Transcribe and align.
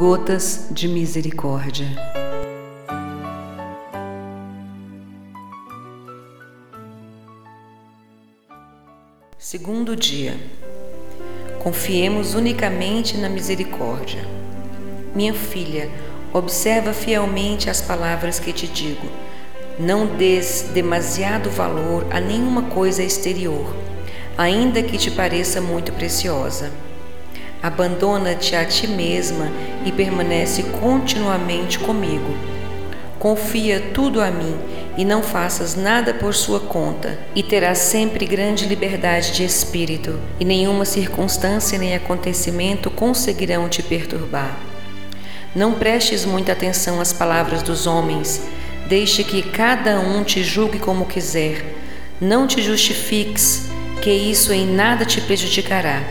Gotas 0.00 0.68
de 0.70 0.88
Misericórdia. 0.88 1.86
Segundo 9.36 9.94
dia. 9.94 10.38
Confiemos 11.62 12.32
unicamente 12.32 13.18
na 13.18 13.28
misericórdia. 13.28 14.24
Minha 15.14 15.34
filha, 15.34 15.90
observa 16.32 16.94
fielmente 16.94 17.68
as 17.68 17.82
palavras 17.82 18.40
que 18.40 18.54
te 18.54 18.66
digo. 18.66 19.06
Não 19.78 20.06
des 20.16 20.70
demasiado 20.72 21.50
valor 21.50 22.06
a 22.10 22.18
nenhuma 22.18 22.62
coisa 22.70 23.02
exterior, 23.02 23.76
ainda 24.38 24.82
que 24.82 24.96
te 24.96 25.10
pareça 25.10 25.60
muito 25.60 25.92
preciosa 25.92 26.70
Abandona-te 27.62 28.56
a 28.56 28.64
ti 28.64 28.86
mesma 28.86 29.50
e 29.84 29.92
permanece 29.92 30.62
continuamente 30.80 31.78
comigo. 31.78 32.34
Confia 33.18 33.82
tudo 33.92 34.22
a 34.22 34.30
mim 34.30 34.56
e 34.96 35.04
não 35.04 35.22
faças 35.22 35.74
nada 35.74 36.14
por 36.14 36.34
sua 36.34 36.58
conta, 36.58 37.18
e 37.34 37.42
terás 37.42 37.76
sempre 37.76 38.24
grande 38.24 38.64
liberdade 38.64 39.32
de 39.32 39.44
espírito, 39.44 40.18
e 40.38 40.44
nenhuma 40.44 40.86
circunstância 40.86 41.78
nem 41.78 41.94
acontecimento 41.94 42.90
conseguirão 42.90 43.68
te 43.68 43.82
perturbar. 43.82 44.58
Não 45.54 45.74
prestes 45.74 46.24
muita 46.24 46.52
atenção 46.52 46.98
às 46.98 47.12
palavras 47.12 47.62
dos 47.62 47.86
homens, 47.86 48.40
deixe 48.88 49.22
que 49.22 49.42
cada 49.42 50.00
um 50.00 50.24
te 50.24 50.42
julgue 50.42 50.78
como 50.78 51.04
quiser. 51.04 51.62
Não 52.18 52.46
te 52.46 52.62
justifiques, 52.62 53.66
que 54.00 54.10
isso 54.10 54.50
em 54.50 54.66
nada 54.66 55.04
te 55.04 55.20
prejudicará 55.20 56.02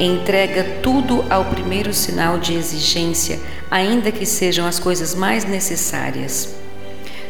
Entrega 0.00 0.64
tudo 0.82 1.22
ao 1.28 1.44
primeiro 1.44 1.92
sinal 1.92 2.38
de 2.38 2.54
exigência, 2.54 3.38
ainda 3.70 4.10
que 4.10 4.24
sejam 4.24 4.66
as 4.66 4.78
coisas 4.78 5.14
mais 5.14 5.44
necessárias. 5.44 6.54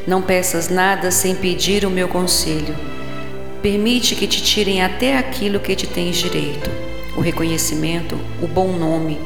Não 0.07 0.23
peças 0.23 0.69
nada 0.69 1.11
sem 1.11 1.35
pedir 1.35 1.85
o 1.85 1.91
meu 1.91 2.07
conselho. 2.07 2.77
Permite 3.61 4.15
que 4.15 4.29
te 4.29 4.41
tirem 4.41 4.85
até 4.85 5.19
aquilo 5.19 5.59
que 5.59 5.75
te 5.75 5.89
tens 5.89 6.19
direito, 6.19 6.71
o 7.17 7.21
reconhecimento, 7.21 8.17
o 8.41 8.47
bom 8.47 8.69
nome, 8.71 9.19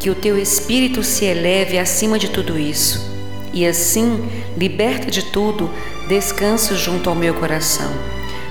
que 0.00 0.10
o 0.10 0.14
teu 0.16 0.36
espírito 0.36 1.00
se 1.04 1.24
eleve 1.26 1.78
acima 1.78 2.18
de 2.18 2.28
tudo 2.28 2.58
isso, 2.58 3.08
e 3.52 3.64
assim, 3.64 4.28
liberta 4.56 5.12
de 5.12 5.22
tudo, 5.26 5.70
descansa 6.08 6.74
junto 6.74 7.08
ao 7.08 7.14
meu 7.14 7.34
coração. 7.34 7.92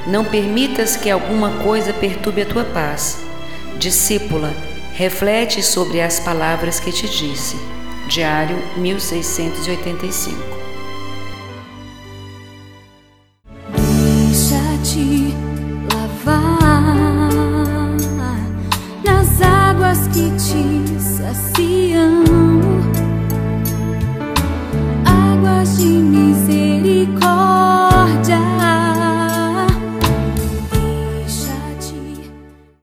Não 0.07 0.23
permitas 0.23 0.95
que 0.95 1.09
alguma 1.09 1.61
coisa 1.61 1.91
perturbe 1.91 2.43
a 2.43 2.45
tua 2.45 2.63
paz 2.63 3.32
Discípula, 3.77 4.53
reflete 4.95 5.61
sobre 5.61 6.01
as 6.01 6.19
palavras 6.19 6.79
que 6.79 6.91
te 6.91 7.07
disse. 7.07 7.55
Diário 8.07 8.57
1685. 8.77 10.37
Deixa-te 13.75 15.52